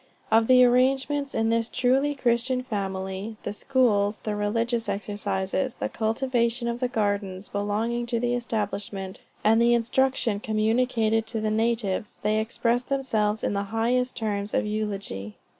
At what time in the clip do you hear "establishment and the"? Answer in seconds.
8.33-9.75